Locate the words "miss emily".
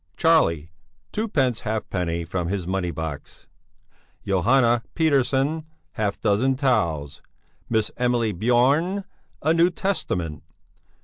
7.69-8.33